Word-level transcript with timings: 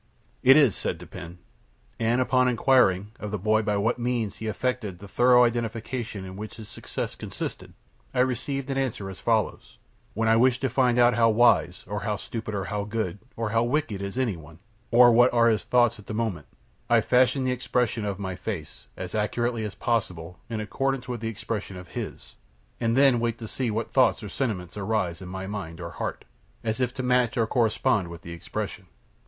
"It 0.41 0.57
is," 0.57 0.75
said 0.75 0.97
Dupin; 0.97 1.37
"and, 1.99 2.21
upon 2.21 2.47
inquiring 2.47 3.11
of 3.19 3.29
the 3.29 3.37
boy 3.37 3.61
by 3.61 3.77
what 3.77 3.99
means 3.99 4.37
he 4.37 4.47
effected 4.47 4.97
the 4.97 5.07
thorough 5.07 5.43
identification 5.43 6.25
in 6.25 6.35
which 6.37 6.55
his 6.55 6.67
success 6.69 7.13
consisted, 7.13 7.75
I 8.11 8.21
received 8.21 8.71
answer 8.71 9.11
as 9.11 9.19
follows: 9.19 9.77
'When 10.15 10.27
I 10.27 10.37
wish 10.37 10.59
to 10.61 10.71
find 10.71 10.97
out 10.97 11.13
how 11.13 11.29
wise, 11.29 11.85
or 11.87 11.99
how 12.01 12.15
stupid, 12.15 12.55
or 12.55 12.63
how 12.65 12.83
good, 12.83 13.19
or 13.35 13.51
how 13.51 13.61
wicked, 13.61 14.01
is 14.01 14.17
any 14.17 14.35
one, 14.35 14.57
or 14.89 15.11
what 15.11 15.31
are 15.33 15.49
his 15.49 15.63
thoughts 15.65 15.99
at 15.99 16.07
the 16.07 16.15
moment, 16.15 16.47
I 16.89 16.99
fashion 17.01 17.43
the 17.43 17.51
expression 17.51 18.03
of 18.03 18.17
my 18.17 18.35
face, 18.35 18.87
as 18.97 19.13
accurately 19.13 19.63
as 19.65 19.75
possible, 19.75 20.39
in 20.49 20.59
accordance 20.59 21.07
with 21.07 21.19
the 21.21 21.27
expression 21.29 21.77
of 21.77 21.89
his, 21.89 22.33
and 22.79 22.97
then 22.97 23.19
wait 23.19 23.37
to 23.37 23.47
see 23.47 23.69
what 23.69 23.93
thoughts 23.93 24.23
or 24.23 24.29
sentiments 24.29 24.75
arise 24.75 25.21
in 25.21 25.29
my 25.29 25.45
mind 25.45 25.79
or 25.79 25.91
heart, 25.91 26.25
as 26.63 26.81
if 26.81 26.91
to 26.95 27.03
match 27.03 27.37
or 27.37 27.45
correspond 27.45 28.07
with 28.07 28.23
the 28.23 28.31
expression.' 28.31 28.87